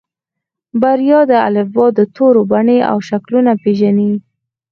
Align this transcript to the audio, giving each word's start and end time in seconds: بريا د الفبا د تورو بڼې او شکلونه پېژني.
بريا 0.81 1.19
د 1.31 1.33
الفبا 1.47 1.85
د 1.97 1.99
تورو 2.15 2.41
بڼې 2.51 2.79
او 2.91 2.97
شکلونه 3.09 3.51
پېژني. 3.63 4.11